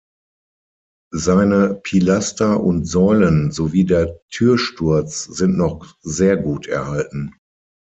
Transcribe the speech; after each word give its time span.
Seine 1.13 1.75
Pilaster 1.75 2.59
und 2.63 2.85
Säulen 2.85 3.51
sowie 3.51 3.85
der 3.85 4.19
Türsturz 4.31 5.25
sind 5.25 5.55
noch 5.55 5.95
sehr 6.01 6.37
gut 6.37 6.65
erhalten. 6.65 7.35